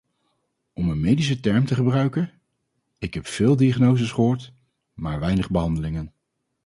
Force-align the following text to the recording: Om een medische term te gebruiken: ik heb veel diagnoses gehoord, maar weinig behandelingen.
Om 0.73 0.89
een 0.89 0.99
medische 0.99 1.39
term 1.39 1.65
te 1.65 1.75
gebruiken: 1.75 2.31
ik 2.97 3.13
heb 3.13 3.27
veel 3.27 3.55
diagnoses 3.55 4.11
gehoord, 4.11 4.53
maar 4.93 5.19
weinig 5.19 5.49
behandelingen. 5.49 6.13